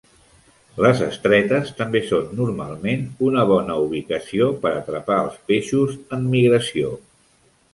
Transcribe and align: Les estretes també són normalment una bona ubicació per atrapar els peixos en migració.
Les 0.83 1.01
estretes 1.07 1.69
també 1.81 2.01
són 2.07 2.31
normalment 2.39 3.03
una 3.27 3.43
bona 3.51 3.75
ubicació 3.83 4.49
per 4.65 4.73
atrapar 4.79 5.19
els 5.27 5.39
peixos 5.53 5.97
en 6.19 6.25
migració. 6.33 6.91